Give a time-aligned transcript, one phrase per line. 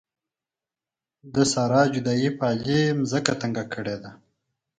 [1.33, 4.11] د سارې جدایۍ په علي باندې ځمکه تنګه کړې ده.